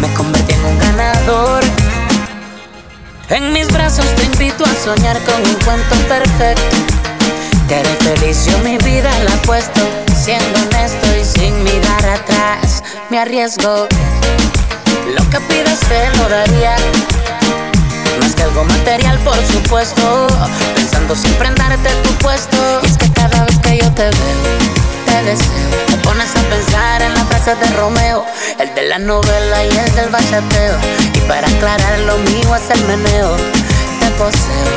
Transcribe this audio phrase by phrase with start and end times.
[0.00, 1.62] me convertí en un ganador.
[3.28, 6.76] En mis brazos te invito a soñar con un cuento perfecto.
[7.68, 9.80] Te haré feliz, mi vida la apuesto.
[10.20, 13.86] Siendo honesto y sin mirar atrás, me arriesgo.
[15.14, 16.76] Lo que pidas te lo daría.
[18.20, 20.26] Más que algo material, por supuesto.
[20.74, 22.56] Pensando siempre en darte tu puesto.
[22.84, 24.60] Es que cada vez que yo te veo,
[25.06, 25.70] te deseo.
[25.86, 28.24] Te pones a pensar en la frase de Romeo,
[28.74, 30.76] de la novela y el del bachateo.
[31.14, 33.36] Y para aclarar, lo mío es el meneo.
[34.00, 34.70] Te poseo,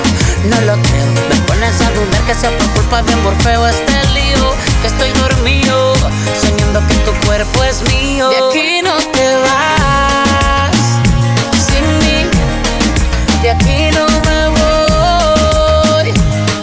[0.49, 1.07] no lo creo.
[1.29, 4.53] Me pones a dudar que sea por culpa de Morfeo este lío.
[4.81, 5.93] Que estoy dormido,
[6.41, 8.29] soñando que tu cuerpo es mío.
[8.29, 10.77] De aquí no te vas
[11.67, 12.29] sin mí.
[13.41, 16.13] De aquí no me voy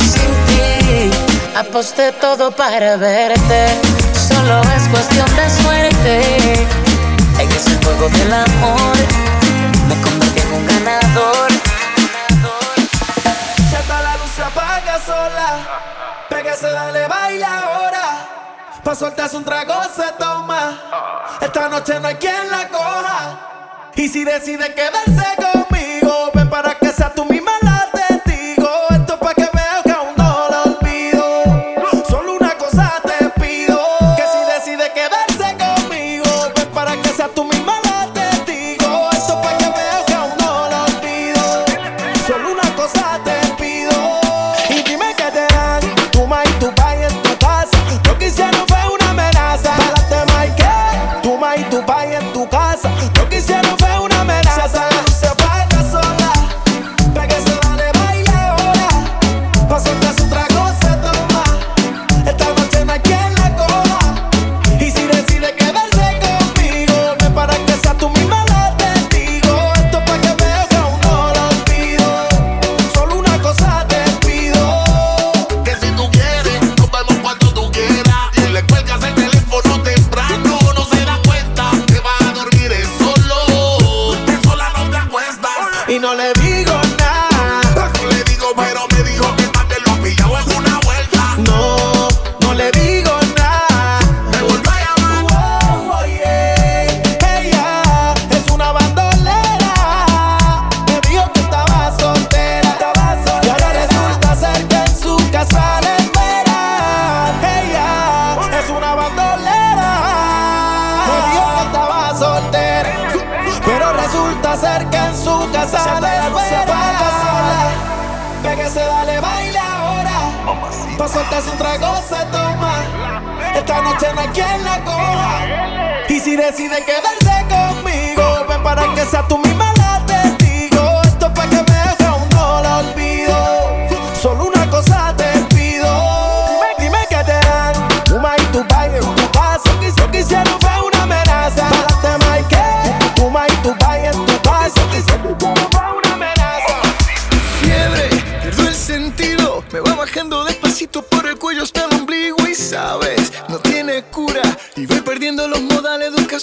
[0.01, 1.11] sin ti.
[1.57, 3.69] Aposté todo para verte.
[4.29, 6.80] Solo es cuestión de suerte.
[7.41, 8.97] En ese juego del amor
[9.89, 11.49] me convertí en un ganador.
[13.73, 16.27] Ya está la luz se apaga sola.
[16.29, 18.29] Pégase, dale, baila ahora.
[18.85, 20.79] Pa' soltarse un trago se toma.
[21.41, 23.91] Esta noche no hay quien la coja.
[23.95, 25.60] Y si decide quedarse conmigo,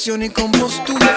[0.08, 1.17] educación y compostura.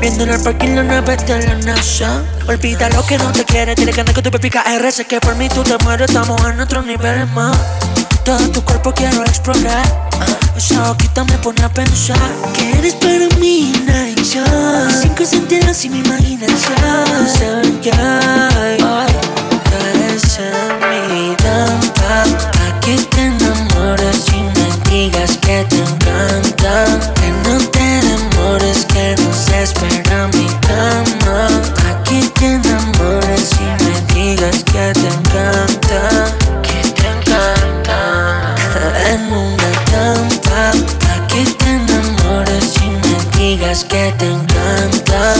[0.00, 2.22] Viendo en el parking la nave de la NASA.
[2.46, 4.92] Olvida lo que no te quiere, dile que no que tu R.
[4.92, 7.56] Sé que por mí tú te mueres, estamos en otro nivel más.
[8.24, 10.08] Todo tu cuerpo quiero explorar.
[10.56, 12.18] Esa boquita me pone a pensar
[12.52, 13.72] que eres para mí
[14.16, 18.78] Mis cinco sentidos y mi imaginación saben que hay.
[19.94, 20.38] Eres
[20.90, 21.97] mi
[28.58, 31.48] demores, que no se espera mi cama.
[31.76, 36.00] Pa' que te enamores y me digas que te encanta.
[36.62, 38.54] Que te encanta.
[39.10, 45.34] En una trampa, pa' que te enamores y me digas que te encanta.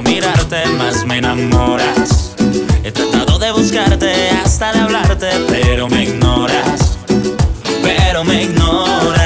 [0.00, 2.34] Mirarte más me enamoras.
[2.82, 6.96] He tratado de buscarte hasta de hablarte, pero me ignoras.
[7.82, 9.21] Pero me ignoras.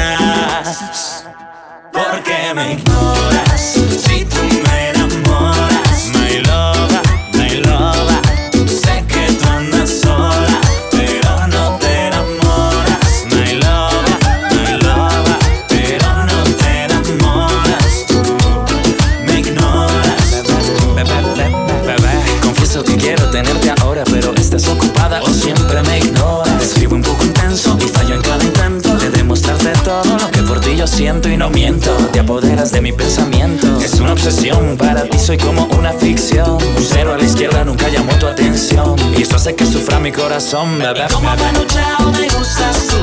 [35.26, 36.52] Soy como una ficción.
[36.52, 38.94] Un cero a la izquierda nunca llamó tu atención.
[39.18, 41.06] Y eso hace que sufra mi corazón, bebé.
[41.12, 42.96] Como Manu Chao me gustas tú.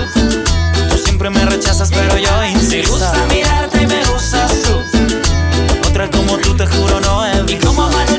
[0.90, 2.92] Tú siempre me rechazas, pero yo Me insisto.
[2.94, 5.90] gusta mirarte y me gustas tú.
[5.90, 8.13] Otra como tú, te juro, no Y como Manu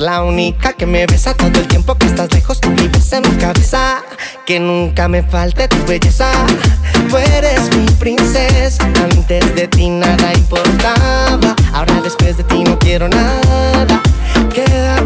[0.00, 3.36] la única que me besa todo el tiempo que estás lejos, tú vives en mi
[3.36, 4.02] cabeza.
[4.46, 6.30] Que nunca me falte tu belleza.
[6.92, 11.54] Tú eres mi princesa, antes de ti nada importaba.
[11.72, 14.00] Ahora después de ti no quiero nada.
[14.52, 14.99] Quédate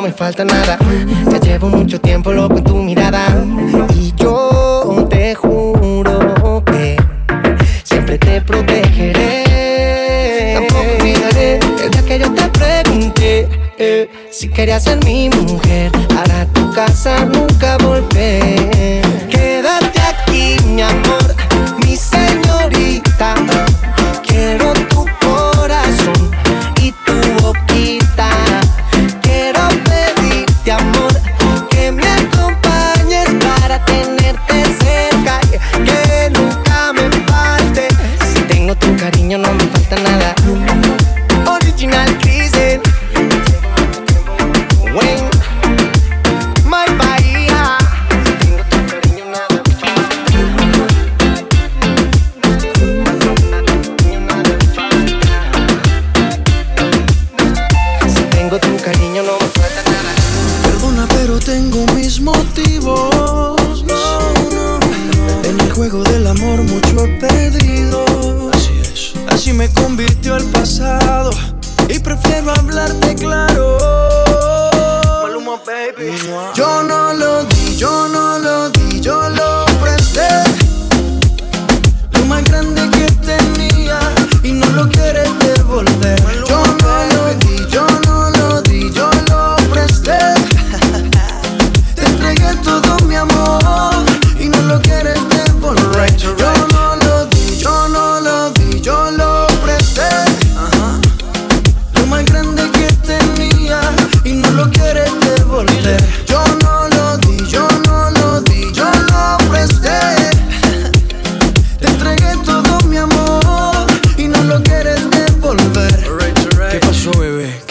[0.00, 0.78] me falta nada.
[1.30, 3.26] Ya llevo mucho tiempo loco en tu mirada
[3.94, 6.96] y yo te juro que
[7.84, 9.44] siempre te protegeré.
[10.54, 13.48] Tampoco olvidaré el día que yo te pregunté
[13.78, 15.92] eh, si querías ser mi mujer.
[16.08, 17.26] Para tu casa
[61.50, 63.84] tengo mis motivos.
[63.84, 64.02] No,
[64.54, 64.78] no.
[65.42, 68.04] En el juego del amor mucho he perdido.
[68.52, 69.12] Así es.
[69.26, 71.30] Así me convirtió el pasado.
[71.88, 73.78] Y prefiero hablarte claro.
[76.54, 80.30] Yo no lo di, yo no lo di, yo lo presté.
[82.12, 83.98] Lo más grande que tenía
[84.44, 86.18] y no lo quieres devolver.
[86.48, 89.19] Yo no lo di, yo no lo di, yo
[93.20, 94.04] amor
[94.38, 96.16] y no lo quieres devolver.
[96.16, 96.34] Yo
[96.72, 96.89] no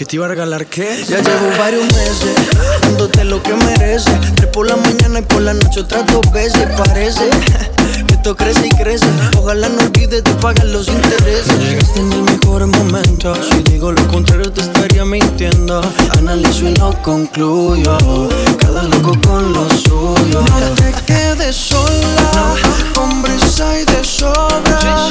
[0.09, 1.05] te iba a regalar qué?
[1.07, 2.35] Ya llevo varios meses
[2.81, 4.11] dándote lo que mereces.
[4.35, 6.67] Tres por la mañana y por la noche otras dos veces.
[6.75, 7.29] Parece
[8.07, 9.05] que esto crece y crece.
[9.37, 11.59] Ojalá no olvides de pagar los intereses.
[11.59, 13.35] Llegaste en el mejor momento.
[13.35, 15.79] Si digo lo contrario, te estaría mintiendo.
[16.17, 17.95] Analizo y no concluyo.
[18.57, 20.41] Cada loco con lo suyo.
[20.41, 22.55] No te quedes sola.
[22.95, 25.09] Hombres hay de sobra.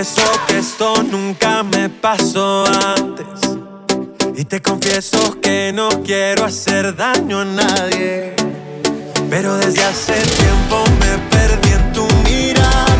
[0.00, 2.64] confieso que esto nunca me pasó
[2.96, 3.50] antes.
[4.34, 8.34] Y te confieso que no quiero hacer daño a nadie.
[9.28, 12.96] Pero desde hace tiempo me perdí en tu mirada.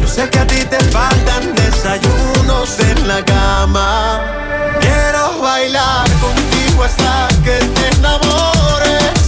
[0.00, 4.22] Yo sé que a ti te faltan desayunos en la cama.
[4.80, 9.20] Quiero bailar contigo hasta que te enamores.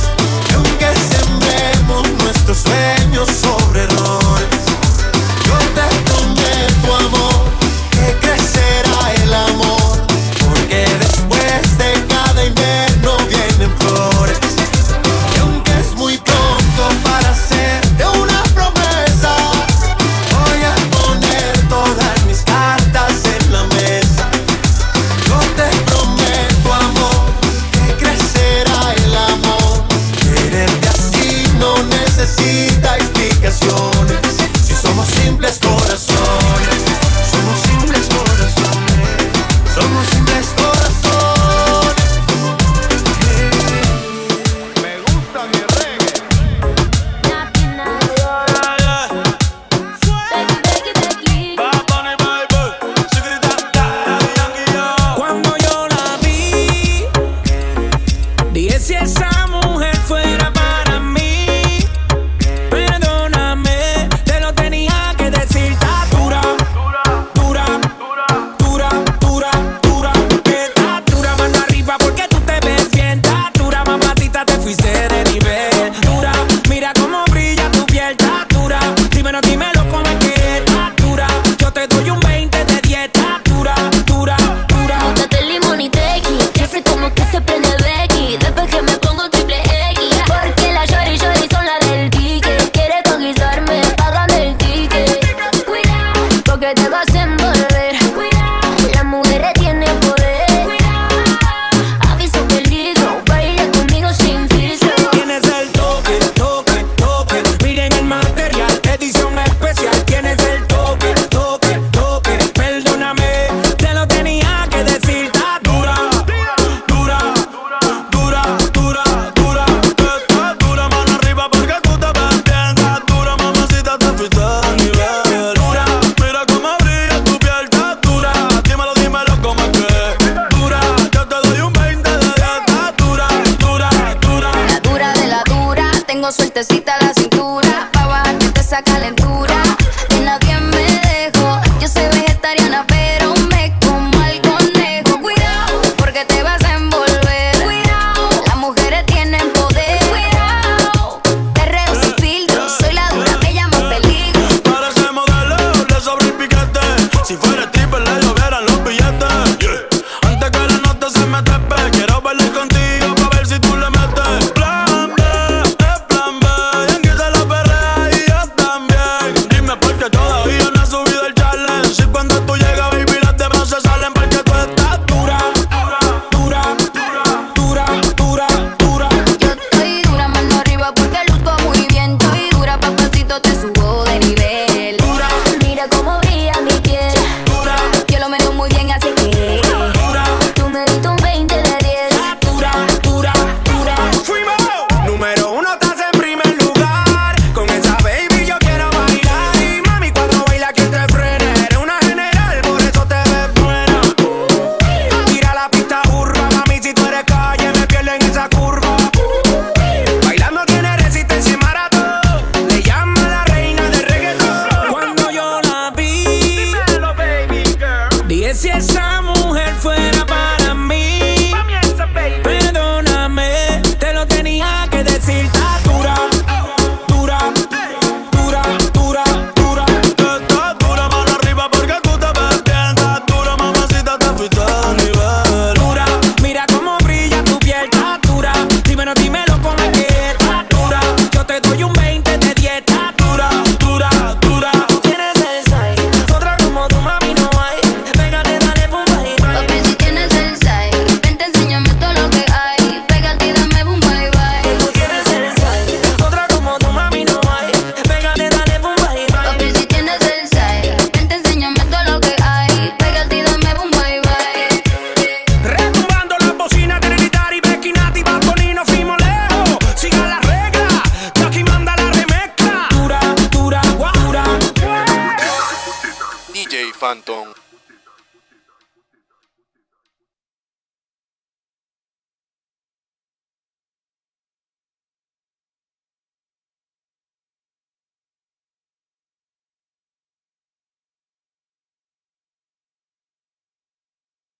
[0.51, 4.58] Y aunque sembremos nuestros sueños sobre errores